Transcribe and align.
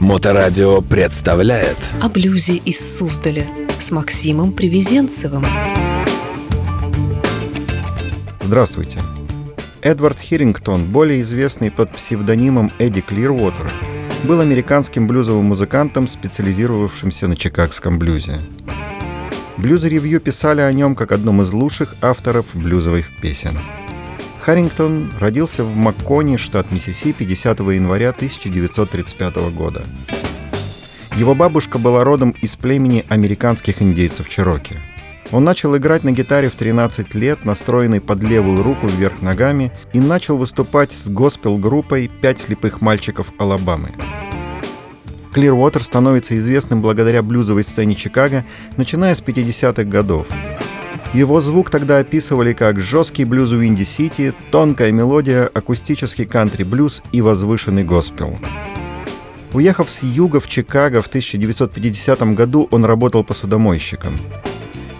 Моторадио 0.00 0.80
представляет 0.80 1.76
О 2.00 2.08
блюзе 2.08 2.56
из 2.56 2.96
Суздаля 2.96 3.46
с 3.78 3.90
Максимом 3.90 4.52
Привезенцевым. 4.52 5.44
Здравствуйте. 8.40 9.02
Эдвард 9.82 10.18
Хирингтон, 10.18 10.86
более 10.86 11.20
известный 11.20 11.70
под 11.70 11.92
псевдонимом 11.92 12.72
Эдди 12.78 13.02
Клирвотер, 13.02 13.70
был 14.24 14.40
американским 14.40 15.06
блюзовым 15.06 15.44
музыкантом, 15.44 16.08
специализировавшимся 16.08 17.28
на 17.28 17.36
чикагском 17.36 17.98
блюзе. 17.98 18.40
Блюз-ревью 19.58 20.20
писали 20.20 20.62
о 20.62 20.72
нем 20.72 20.94
как 20.94 21.12
одном 21.12 21.42
из 21.42 21.52
лучших 21.52 21.94
авторов 22.00 22.46
блюзовых 22.54 23.04
песен. 23.20 23.58
Харрингтон 24.40 25.12
родился 25.20 25.64
в 25.64 25.76
Маккони, 25.76 26.36
штат 26.36 26.72
Миссисипи, 26.72 27.24
10 27.24 27.58
января 27.60 28.10
1935 28.10 29.36
года. 29.52 29.84
Его 31.16 31.34
бабушка 31.34 31.78
была 31.78 32.04
родом 32.04 32.34
из 32.40 32.56
племени 32.56 33.04
американских 33.08 33.82
индейцев 33.82 34.28
Чероки. 34.28 34.76
Он 35.32 35.44
начал 35.44 35.76
играть 35.76 36.02
на 36.02 36.12
гитаре 36.12 36.48
в 36.48 36.54
13 36.54 37.14
лет, 37.14 37.44
настроенный 37.44 38.00
под 38.00 38.22
левую 38.22 38.62
руку 38.62 38.88
вверх 38.88 39.22
ногами, 39.22 39.70
и 39.92 40.00
начал 40.00 40.36
выступать 40.36 40.92
с 40.92 41.08
госпел-группой 41.08 42.08
«Пять 42.08 42.40
слепых 42.40 42.80
мальчиков 42.80 43.28
Алабамы». 43.38 43.92
Клирвотер 45.32 45.82
становится 45.84 46.36
известным 46.38 46.80
благодаря 46.80 47.22
блюзовой 47.22 47.62
сцене 47.62 47.94
Чикаго, 47.94 48.44
начиная 48.76 49.14
с 49.14 49.22
50-х 49.22 49.84
годов. 49.84 50.26
Его 51.12 51.40
звук 51.40 51.70
тогда 51.70 51.98
описывали 51.98 52.52
как 52.52 52.78
жесткий 52.78 53.24
блюз 53.24 53.50
у 53.50 53.64
Инди-Сити, 53.64 54.32
тонкая 54.52 54.92
мелодия, 54.92 55.50
акустический 55.52 56.24
кантри-блюз 56.24 57.02
и 57.10 57.20
возвышенный 57.20 57.82
госпел. 57.82 58.38
Уехав 59.52 59.90
с 59.90 60.04
юга 60.04 60.38
в 60.38 60.48
Чикаго 60.48 61.02
в 61.02 61.08
1950 61.08 62.34
году, 62.34 62.68
он 62.70 62.84
работал 62.84 63.24
посудомойщиком. 63.24 64.16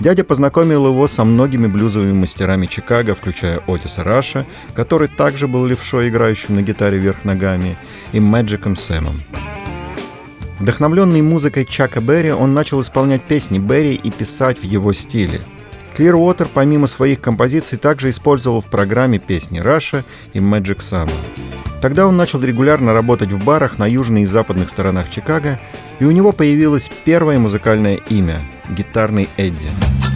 Дядя 0.00 0.24
познакомил 0.24 0.86
его 0.86 1.06
со 1.06 1.24
многими 1.24 1.68
блюзовыми 1.68 2.12
мастерами 2.12 2.66
Чикаго, 2.66 3.14
включая 3.14 3.60
Отиса 3.68 4.02
Раша, 4.02 4.44
который 4.74 5.06
также 5.06 5.46
был 5.46 5.64
левшой, 5.66 6.08
играющим 6.08 6.56
на 6.56 6.62
гитаре 6.62 6.98
вверх 6.98 7.24
ногами, 7.24 7.76
и 8.12 8.18
Мэджиком 8.18 8.74
Сэмом. 8.74 9.20
Вдохновленный 10.58 11.22
музыкой 11.22 11.64
Чака 11.64 12.00
Берри, 12.00 12.32
он 12.32 12.52
начал 12.52 12.80
исполнять 12.80 13.22
песни 13.22 13.58
Берри 13.58 13.94
и 13.94 14.10
писать 14.10 14.58
в 14.58 14.64
его 14.64 14.92
стиле. 14.92 15.40
Clearwater 15.96 16.48
помимо 16.52 16.86
своих 16.86 17.20
композиций 17.20 17.78
также 17.78 18.10
использовал 18.10 18.60
в 18.60 18.66
программе 18.66 19.18
песни 19.18 19.58
Раша 19.58 20.04
и 20.32 20.38
Magic 20.38 20.78
Summer. 20.78 21.12
Тогда 21.80 22.06
он 22.06 22.16
начал 22.16 22.42
регулярно 22.42 22.92
работать 22.92 23.32
в 23.32 23.42
барах 23.44 23.78
на 23.78 23.86
южной 23.86 24.22
и 24.22 24.26
западных 24.26 24.68
сторонах 24.68 25.08
Чикаго, 25.10 25.58
и 25.98 26.04
у 26.04 26.10
него 26.10 26.32
появилось 26.32 26.90
первое 27.04 27.38
музыкальное 27.38 27.98
имя— 28.08 28.40
гитарный 28.68 29.28
Эдди. 29.36 30.09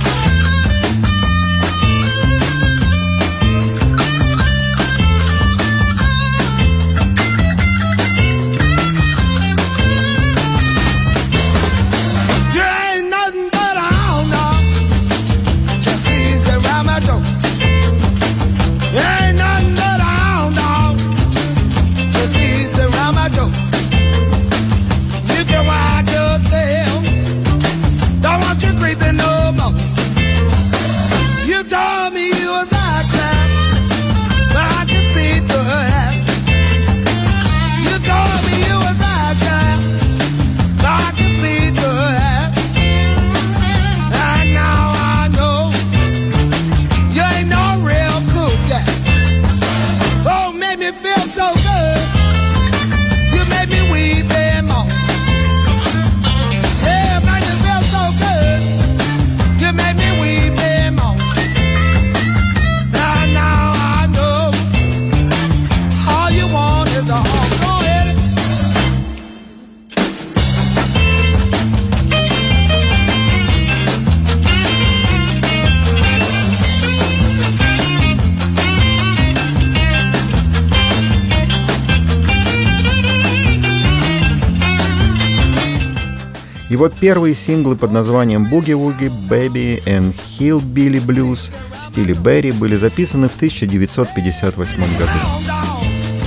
Его 86.74 86.88
первые 86.88 87.36
синглы 87.36 87.76
под 87.76 87.92
названием 87.92 88.48
«Boogie 88.52 88.74
Woogie», 88.74 89.08
«Baby» 89.30 89.80
и 89.86 90.40
«Hillbilly 90.40 91.00
Blues» 91.00 91.52
в 91.80 91.86
стиле 91.86 92.14
Берри 92.14 92.50
были 92.50 92.74
записаны 92.74 93.28
в 93.28 93.36
1958 93.36 94.76
году. 94.98 95.12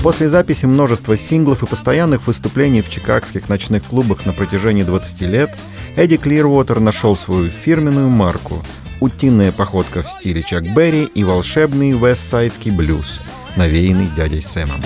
После 0.02 0.30
записи 0.30 0.66
множества 0.66 1.18
синглов 1.18 1.64
и 1.64 1.66
постоянных 1.66 2.28
выступлений 2.28 2.82
в 2.82 2.90
чикагских 2.90 3.50
ночных 3.50 3.84
клубах 3.84 4.26
на 4.26 4.32
протяжении 4.32 4.84
20 4.84 5.22
лет 5.24 5.50
Эдди 5.98 6.16
Клирвотер 6.16 6.80
нашел 6.80 7.18
свою 7.18 7.50
фирменную 7.50 8.08
марку— 8.08 8.64
утиная 9.02 9.52
походка 9.52 10.02
в 10.02 10.10
стиле 10.10 10.44
Чак 10.44 10.64
Берри 10.74 11.10
и 11.14 11.26
волшебный 11.26 11.92
вестсайдский 11.92 12.72
блюз, 12.72 13.20
навеянный 13.58 14.08
дядей 14.16 14.42
Сэмом. 14.42 14.82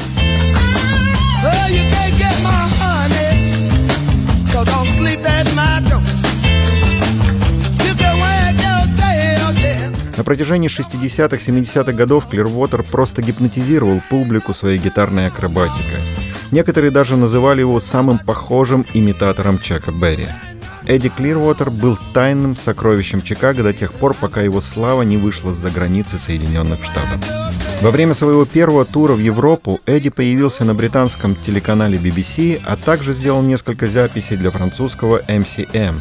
Well, 1.43 2.40
На 10.17 10.23
протяжении 10.23 10.69
60-х, 10.69 11.37
70-х 11.37 11.93
годов 11.93 12.27
Клирвотер 12.27 12.83
просто 12.83 13.21
гипнотизировал 13.21 14.01
публику 14.09 14.53
своей 14.53 14.77
гитарной 14.77 15.27
акробатикой. 15.27 15.97
Некоторые 16.51 16.91
даже 16.91 17.15
называли 17.17 17.61
его 17.61 17.79
самым 17.79 18.19
похожим 18.19 18.85
имитатором 18.93 19.57
Чака 19.57 19.91
Берри. 19.91 20.27
Эдди 20.85 21.09
Клирвотер 21.09 21.71
был 21.71 21.97
тайным 22.13 22.55
сокровищем 22.55 23.21
Чикаго 23.21 23.63
до 23.63 23.73
тех 23.73 23.93
пор, 23.93 24.13
пока 24.13 24.41
его 24.41 24.61
слава 24.61 25.03
не 25.03 25.17
вышла 25.17 25.53
за 25.53 25.71
границы 25.71 26.17
Соединенных 26.17 26.83
Штатов. 26.83 27.19
Во 27.81 27.89
время 27.89 28.13
своего 28.13 28.45
первого 28.45 28.85
тура 28.85 29.13
в 29.13 29.19
Европу 29.19 29.79
Эдди 29.87 30.11
появился 30.11 30.63
на 30.63 30.75
британском 30.75 31.33
телеканале 31.33 31.97
BBC, 31.97 32.61
а 32.63 32.77
также 32.77 33.11
сделал 33.11 33.41
несколько 33.41 33.87
записей 33.87 34.37
для 34.37 34.51
французского 34.51 35.19
MCM. 35.27 35.95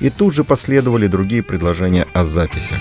И 0.00 0.08
тут 0.08 0.32
же 0.32 0.44
последовали 0.44 1.08
другие 1.08 1.42
предложения 1.42 2.06
о 2.14 2.24
записях. 2.24 2.78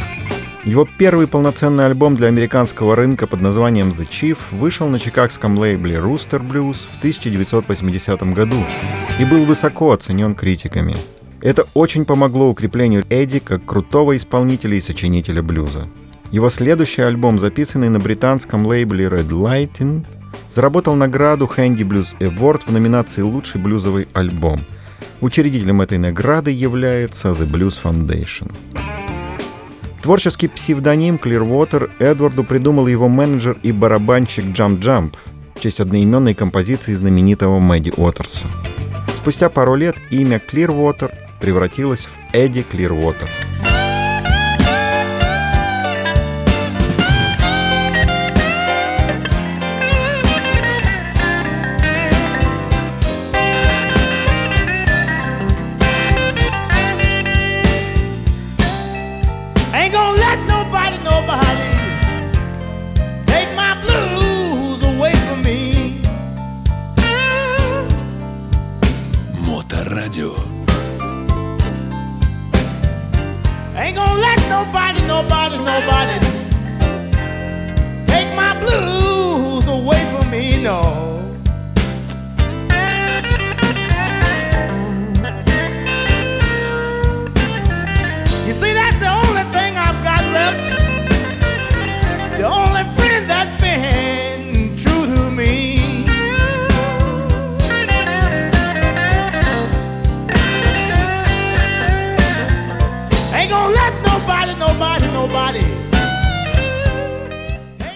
Его 0.63 0.88
первый 0.97 1.27
полноценный 1.27 1.85
альбом 1.85 2.16
для 2.16 2.27
американского 2.27 2.95
рынка 2.95 3.27
под 3.27 3.41
названием 3.41 3.89
The 3.89 4.07
Chief 4.07 4.38
вышел 4.51 4.87
на 4.87 4.99
чикагском 4.99 5.57
лейбле 5.57 5.97
Rooster 5.97 6.39
Blues 6.41 6.87
в 6.89 6.97
1980 6.99 8.33
году 8.33 8.63
и 9.19 9.25
был 9.25 9.43
высоко 9.43 9.91
оценен 9.91 10.34
критиками. 10.34 10.96
Это 11.41 11.66
очень 11.73 12.05
помогло 12.05 12.49
укреплению 12.49 13.03
Эдди 13.09 13.40
как 13.40 13.66
крутого 13.66 14.16
исполнителя 14.16 14.78
и 14.78 14.81
сочинителя 14.81 15.43
блюза. 15.43 15.90
Его 16.31 16.49
следующий 16.49 17.01
альбом, 17.01 17.39
записанный 17.39 17.89
на 17.89 17.99
британском 17.99 18.66
лейбле 18.66 19.05
Red 19.05 19.29
Lighting, 19.29 20.05
заработал 20.51 20.95
награду 20.95 21.49
Handy 21.55 21.87
Blues 21.87 22.16
Award 22.19 22.61
в 22.66 22.72
номинации 22.72 23.22
«Лучший 23.22 23.61
блюзовый 23.61 24.07
альбом». 24.13 24.66
Учредителем 25.22 25.81
этой 25.81 25.97
награды 25.97 26.51
является 26.51 27.29
The 27.29 27.49
Blues 27.49 27.79
Foundation. 27.81 28.51
Творческий 30.01 30.47
псевдоним 30.47 31.16
Clearwater 31.16 31.89
Эдварду 31.99 32.43
придумал 32.43 32.87
его 32.87 33.07
менеджер 33.07 33.57
и 33.63 33.72
барабанщик 33.72 34.45
Jump 34.45 34.79
Jump 34.79 35.13
в 35.55 35.61
честь 35.61 35.79
одноименной 35.79 36.35
композиции 36.35 36.93
знаменитого 36.93 37.59
Мэдди 37.59 37.91
Уотерса. 37.95 38.47
Спустя 39.16 39.49
пару 39.49 39.75
лет 39.75 39.95
имя 40.11 40.39
Clearwater 40.51 41.11
превратилось 41.39 42.05
в 42.05 42.35
Эдди 42.35 42.63
Clearwater. 42.72 43.27
радио. 43.66 43.74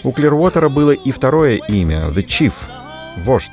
У 0.03 0.11
Клирвотера 0.11 0.69
было 0.69 0.91
и 0.91 1.11
второе 1.11 1.59
имя— 1.67 2.09
The 2.15 2.25
Chief— 2.25 2.53
вождь, 3.17 3.51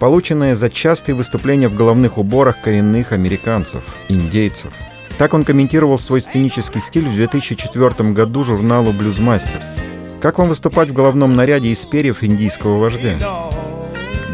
полученное 0.00 0.56
за 0.56 0.68
частые 0.68 1.14
выступления 1.14 1.68
в 1.68 1.76
головных 1.76 2.18
уборах 2.18 2.60
коренных 2.62 3.12
американцев, 3.12 3.84
индейцев. 4.08 4.72
Так 5.18 5.34
он 5.34 5.44
комментировал 5.44 6.00
свой 6.00 6.20
сценический 6.20 6.80
стиль 6.80 7.08
в 7.08 7.14
2004 7.14 8.12
году 8.12 8.42
журналу 8.42 8.90
Masters. 8.90 9.80
Как 10.20 10.38
вам 10.38 10.48
выступать 10.48 10.88
в 10.88 10.92
головном 10.92 11.36
наряде 11.36 11.68
из 11.68 11.84
перьев 11.84 12.24
индийского 12.24 12.78
вождя? 12.78 13.16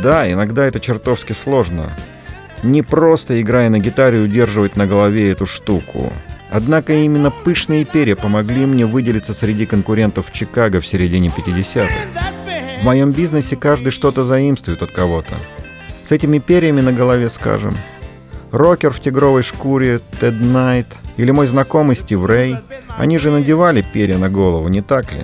Да, 0.03 0.31
иногда 0.31 0.65
это 0.65 0.81
чертовски 0.81 1.35
сложно. 1.35 1.93
Не 2.63 2.83
просто 2.83 3.41
играя 3.43 3.69
на 3.69 3.79
гитаре 3.79 4.21
удерживать 4.21 4.77
на 4.77 4.87
голове 4.87 5.31
эту 5.31 5.45
штуку. 5.45 6.11
Однако 6.51 6.93
именно 6.93 7.31
пышные 7.31 7.85
перья 7.85 8.17
помогли 8.17 8.67
мне 8.67 8.85
выделиться 8.85 9.33
среди 9.33 9.67
конкурентов 9.67 10.33
Чикаго 10.33 10.81
в 10.81 10.87
середине 10.87 11.29
50-х. 11.29 11.93
В 12.81 12.85
моем 12.85 13.13
бизнесе 13.13 13.57
каждый 13.57 13.91
что-то 13.91 14.25
заимствует 14.25 14.83
от 14.83 14.91
кого-то. 14.91 15.37
С 16.05 16.13
этими 16.13 16.39
перьями 16.39 16.81
на 16.81 16.93
голове, 16.93 17.31
скажем. 17.31 17.77
Рокер 18.51 18.91
в 18.91 18.99
тигровой 18.99 19.43
шкуре, 19.43 20.01
Тед 20.19 20.41
Найт 20.41 20.87
или 21.17 21.31
мой 21.31 21.47
знакомый 21.47 21.95
Стив 21.95 22.25
Рэй. 22.25 22.57
Они 22.99 23.19
же 23.19 23.31
надевали 23.31 23.83
перья 23.83 24.19
на 24.19 24.29
голову, 24.29 24.67
не 24.69 24.83
так 24.83 25.13
ли? 25.13 25.23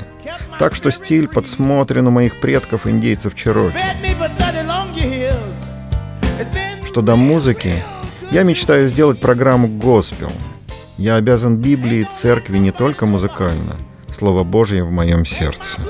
Так 0.58 0.76
что 0.76 0.92
стиль 0.92 1.26
подсмотрен 1.26 2.06
у 2.06 2.10
моих 2.10 2.40
предков 2.40 2.86
индейцев 2.86 3.34
Чероки. 3.34 3.76
Что 6.86 7.02
до 7.02 7.16
музыки, 7.16 7.72
я 8.30 8.44
мечтаю 8.44 8.88
сделать 8.88 9.18
программу 9.18 9.66
«Госпел». 9.66 10.30
Я 10.98 11.16
обязан 11.16 11.56
Библии, 11.56 12.06
церкви 12.10 12.56
не 12.58 12.70
только 12.70 13.04
музыкально. 13.04 13.76
Слово 14.10 14.44
Божье 14.44 14.82
в 14.82 14.90
моем 14.90 15.26
сердце. 15.26 15.80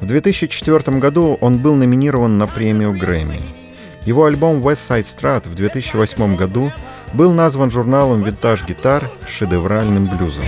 В 0.00 0.06
2004 0.06 0.98
году 0.98 1.36
он 1.42 1.58
был 1.58 1.74
номинирован 1.74 2.38
на 2.38 2.46
премию 2.46 2.92
Грэмми. 2.92 3.40
Его 4.06 4.24
альбом 4.24 4.62
West 4.66 4.88
Side 4.88 5.02
Strat 5.02 5.46
в 5.46 5.54
2008 5.54 6.36
году 6.36 6.72
был 7.12 7.32
назван 7.32 7.70
журналом 7.70 8.22
«Винтаж 8.22 8.64
Гитар» 8.66 9.04
шедевральным 9.28 10.06
блюзом. 10.06 10.46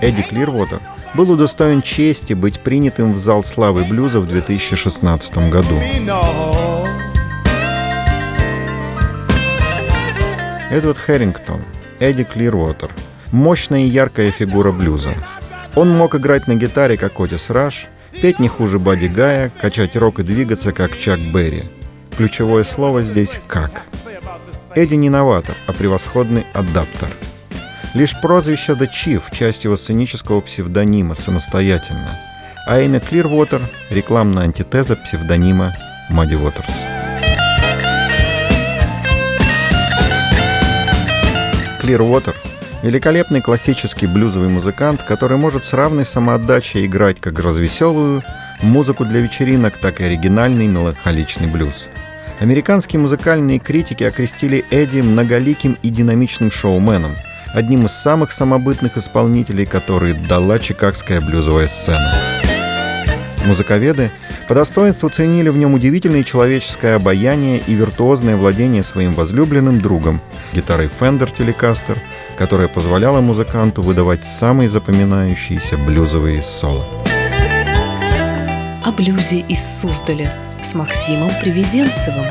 Эдди 0.00 0.22
Клирвотер 0.22 0.80
был 1.14 1.28
удостоен 1.32 1.82
чести 1.82 2.34
быть 2.34 2.60
принятым 2.60 3.14
в 3.14 3.16
зал 3.16 3.42
славы 3.42 3.82
блюза 3.82 4.20
в 4.20 4.28
2016 4.28 5.50
году. 5.50 5.80
Эдвард 10.70 10.98
Хэрингтон, 10.98 11.64
Эдди 11.98 12.22
Клирвотер. 12.22 12.92
Мощная 13.32 13.80
и 13.80 13.88
яркая 13.88 14.30
фигура 14.30 14.70
блюза. 14.70 15.14
Он 15.74 15.90
мог 15.90 16.14
играть 16.14 16.46
на 16.46 16.54
гитаре, 16.54 16.96
как 16.96 17.20
Отис 17.20 17.50
Раш, 17.50 17.86
петь 18.20 18.38
не 18.38 18.48
хуже 18.48 18.78
Бадди 18.78 19.06
Гая, 19.06 19.50
качать 19.60 19.96
рок 19.96 20.18
и 20.18 20.22
двигаться, 20.22 20.72
как 20.72 20.98
Чак 20.98 21.20
Берри. 21.20 21.64
Ключевое 22.16 22.64
слово 22.64 23.02
здесь 23.02 23.40
«как». 23.46 23.82
Эдди 24.74 24.94
не 24.94 25.08
новатор, 25.08 25.56
а 25.66 25.72
превосходный 25.72 26.46
адаптер. 26.52 27.10
Лишь 27.94 28.20
прозвище 28.20 28.72
The 28.72 28.88
Chief— 28.88 29.22
часть 29.32 29.64
его 29.64 29.76
сценического 29.76 30.40
псевдонима 30.40 31.14
самостоятельно, 31.14 32.10
а 32.66 32.80
имя 32.80 33.00
Клирвотер— 33.00 33.70
рекламная 33.90 34.44
антитеза 34.44 34.96
псевдонима 34.96 35.74
Мадди 36.10 36.34
Уотерс. 36.34 36.74
Клирвотер— 41.80 42.34
великолепный 42.82 43.40
классический 43.40 44.06
блюзовый 44.06 44.48
музыкант, 44.48 45.02
который 45.02 45.36
может 45.36 45.64
с 45.64 45.72
равной 45.72 46.04
самоотдачей 46.04 46.86
играть 46.86 47.20
как 47.20 47.38
развеселую 47.38 48.22
музыку 48.62 49.04
для 49.04 49.20
вечеринок, 49.20 49.76
так 49.76 50.00
и 50.00 50.04
оригинальный 50.04 50.66
меланхоличный 50.66 51.48
блюз. 51.48 51.88
Американские 52.40 53.00
музыкальные 53.00 53.58
критики 53.58 54.04
окрестили 54.04 54.64
Эдди 54.70 55.00
многоликим 55.00 55.76
и 55.82 55.90
динамичным 55.90 56.52
шоуменом, 56.52 57.16
одним 57.52 57.86
из 57.86 57.92
самых 57.92 58.30
самобытных 58.30 58.96
исполнителей, 58.96 59.66
которые 59.66 60.14
дала 60.14 60.58
чикагская 60.60 61.20
блюзовая 61.20 61.66
сцена. 61.66 62.42
Музыковеды 63.44 64.12
по 64.46 64.54
достоинству 64.54 65.08
ценили 65.08 65.48
в 65.48 65.56
нем 65.56 65.74
удивительное 65.74 66.22
человеческое 66.22 66.94
обаяние 66.94 67.60
и 67.66 67.74
виртуозное 67.74 68.36
владение 68.36 68.82
своим 68.82 69.12
возлюбленным 69.12 69.80
другом, 69.80 70.20
гитарой 70.52 70.88
Fender 71.00 71.32
Telecaster, 71.32 71.98
которая 72.38 72.68
позволяла 72.68 73.20
музыканту 73.20 73.82
выдавать 73.82 74.24
самые 74.24 74.68
запоминающиеся 74.68 75.76
блюзовые 75.76 76.40
соло. 76.40 76.86
О 78.84 78.92
блюзе 78.92 79.40
из 79.40 79.80
Суздаля 79.80 80.32
с 80.62 80.74
Максимом 80.74 81.30
Привезенцевым. 81.42 82.26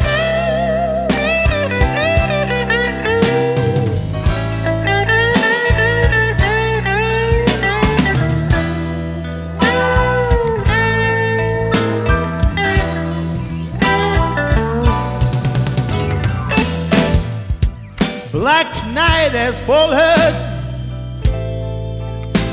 Night 19.27 19.39
has 19.39 19.59
fallen. 19.61 20.33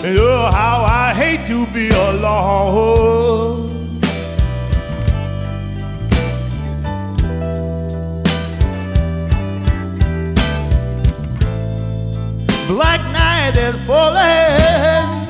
Oh, 0.06 0.50
how 0.52 0.84
I 0.84 1.14
hate 1.14 1.46
to 1.46 1.66
be 1.66 1.88
alone. 1.88 3.68
Black 12.66 13.00
night 13.12 13.54
has 13.56 13.80
fallen. 13.86 15.28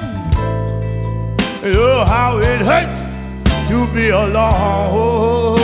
Oh, 1.66 2.04
how 2.06 2.38
it 2.38 2.60
hurts 2.62 3.68
to 3.68 3.86
be 3.92 4.08
alone. 4.08 5.63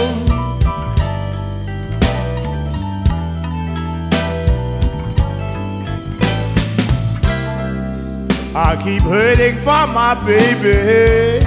I 8.53 8.75
keep 8.83 9.03
hurting 9.03 9.59
for 9.59 9.87
my 9.87 10.15
baby, 10.27 11.39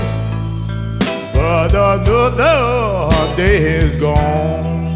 but 1.33 1.75
another 1.75 3.35
day 3.35 3.57
is 3.79 3.97
gone. 3.97 4.87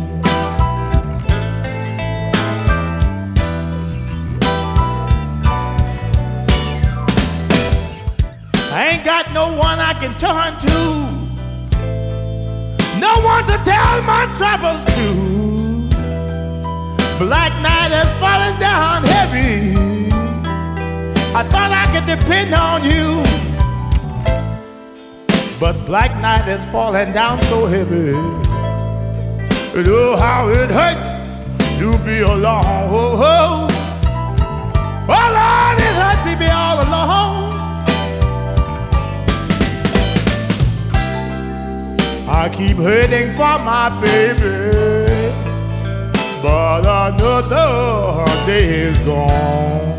I 8.71 8.87
ain't 8.91 9.03
got 9.03 9.33
no 9.33 9.51
one 9.51 9.79
I 9.79 9.93
can 9.99 10.13
turn 10.17 10.57
to, 10.61 10.77
no 13.01 13.19
one 13.19 13.45
to 13.47 13.57
tell 13.65 14.01
my 14.03 14.25
troubles 14.37 14.81
to. 14.95 15.07
Black 17.19 17.51
night 17.61 17.91
has 17.91 18.07
fallen 18.21 18.57
down 18.61 19.03
heavy. 19.03 19.76
I 21.37 21.43
thought 21.43 21.71
I 21.71 21.85
could 21.93 22.07
depend 22.07 22.55
on 22.55 22.83
you. 22.83 23.21
But 25.59 25.85
black 25.85 26.19
night 26.19 26.47
is 26.47 26.65
falling 26.71 27.13
down 27.13 27.39
so 27.43 27.67
heavy. 27.67 28.09
And 29.77 29.87
oh, 29.87 30.15
how 30.17 30.49
it 30.49 30.71
hurt 30.71 30.97
to 31.77 31.95
be 32.03 32.21
alone. 32.21 32.89
Oh, 32.89 33.21
oh. 33.21 33.67
oh 35.13 35.27
Lord, 35.37 35.77
it 35.87 35.93
hurt 36.01 36.19
to 36.27 36.33
be 36.41 36.49
all 36.49 36.81
alone. 36.81 37.53
I 42.27 42.49
keep 42.51 42.77
hurting 42.77 43.29
for 43.33 43.59
my 43.61 43.89
baby, 44.01 45.31
but 46.41 46.81
another 46.81 48.25
day 48.47 48.89
is 48.89 48.97
gone. 49.05 49.96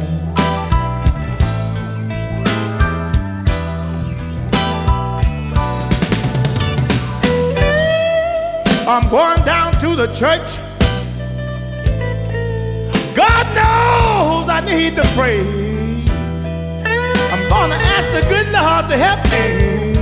I'm 8.89 9.07
going 9.11 9.45
down 9.45 9.73
to 9.83 9.95
the 9.95 10.07
church. 10.15 10.57
God 13.15 13.47
knows 13.55 14.49
I 14.49 14.63
need 14.65 14.97
to 14.97 15.03
pray. 15.15 15.41
I'm 17.31 17.49
gonna 17.51 17.75
ask 17.75 18.09
the 18.17 18.23
good 18.31 18.51
Lord 18.51 18.89
to 18.89 18.97
help 18.97 19.23
me. 19.29 19.93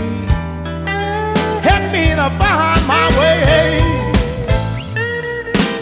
Help 1.67 1.93
me 1.93 2.15
to 2.15 2.31
find 2.39 2.87
my 2.87 3.09
way. 3.19 3.83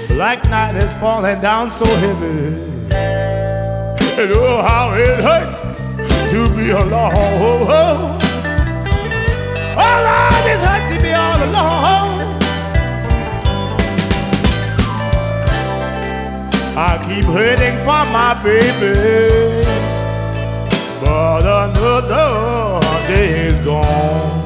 Black 0.08 0.42
night 0.44 0.74
is 0.76 0.90
falling 0.94 1.42
down 1.42 1.70
so 1.70 1.84
heavy. 1.84 2.56
And 4.16 4.30
oh, 4.32 4.62
how 4.62 4.94
it 4.94 5.20
hurt 5.20 5.74
to 6.30 6.48
be 6.56 6.70
alone. 6.70 8.23
I 16.94 16.98
keep 17.08 17.24
hurting 17.24 17.76
for 17.78 18.04
my 18.06 18.40
baby, 18.44 19.66
but 21.00 21.42
another 21.42 22.80
day 23.08 23.48
is 23.48 23.60
gone. 23.62 24.43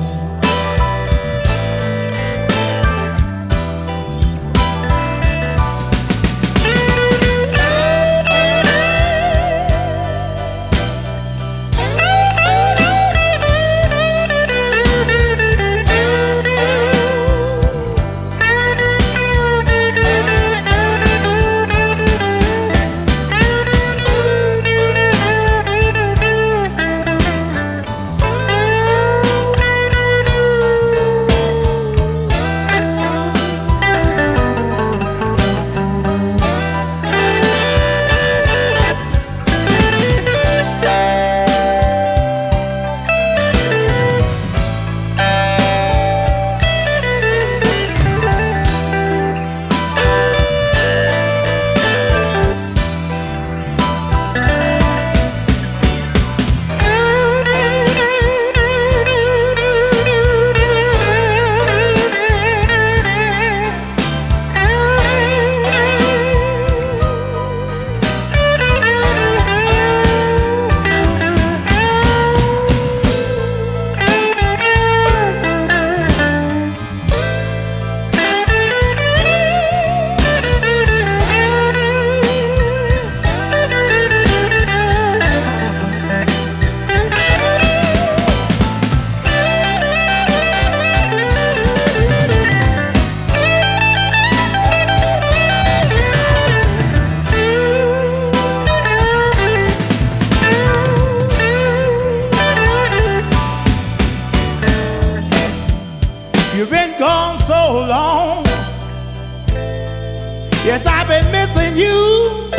Yes, 110.64 110.84
I've 110.86 111.08
been 111.08 111.30
missing 111.30 111.76
you. 111.76 112.50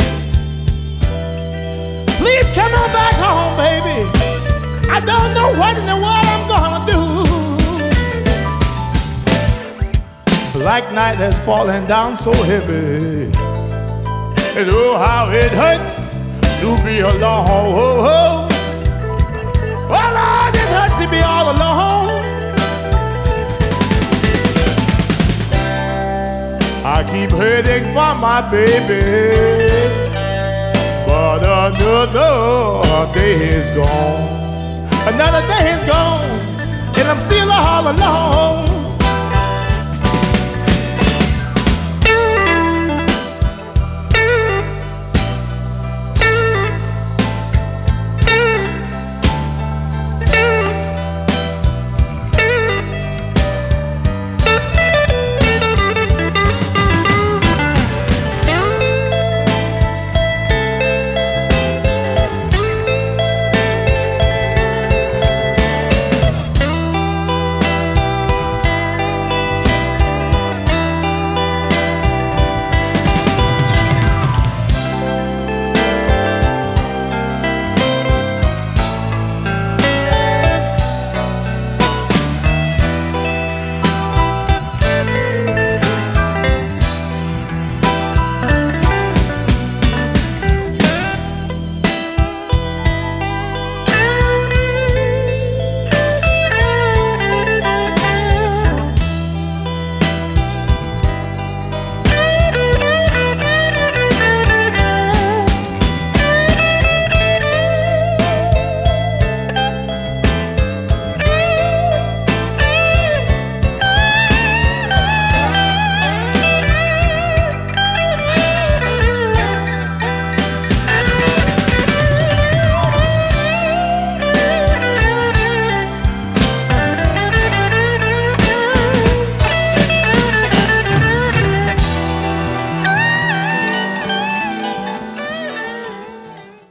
Please 2.18 2.46
come 2.54 2.72
on 2.72 2.90
back 2.92 3.14
home, 3.14 3.56
baby. 3.56 4.08
I 4.90 5.00
don't 5.00 5.32
know 5.34 5.52
what 5.58 5.76
in 5.78 5.86
the 5.86 5.94
world 5.94 6.26
I'm 6.34 6.48
gonna 6.48 6.84
do. 6.86 7.00
Black 10.58 10.92
night 10.92 11.18
has 11.18 11.34
fallen 11.44 11.86
down 11.86 12.16
so 12.16 12.32
heavy. 12.32 13.30
And 14.58 14.68
oh, 14.68 14.96
how 14.98 15.30
it 15.30 15.52
hurt 15.52 15.80
to 16.60 16.76
be 16.84 17.00
alone. 17.00 17.46
Oh, 17.48 18.06
oh. 18.10 18.49
For 28.10 28.18
my 28.18 28.40
baby, 28.50 29.70
but 31.06 31.42
another 31.42 33.12
day 33.14 33.34
is 33.58 33.70
gone. 33.70 34.28
Another 35.12 35.46
day 35.46 35.64
is 35.74 35.82
gone, 35.88 36.30
and 36.98 37.06
I'm 37.08 37.20
still 37.26 37.50
all 37.50 37.86
alone. 37.92 38.69